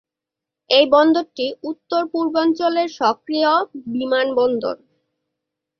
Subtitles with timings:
[0.69, 3.51] এই বন্দরটি উত্তর-পূর্বাঞ্চলের সক্রিয়
[3.93, 4.75] বিমান বন্দর।